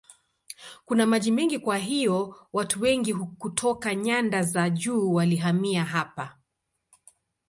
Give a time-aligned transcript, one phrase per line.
[0.85, 6.37] Kuna maji mengi kwa hiyo watu wengi kutoka nyanda za juu walihamia hapa.